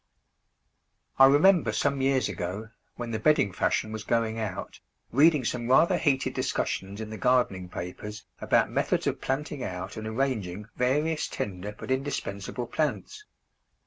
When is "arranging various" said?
10.07-11.27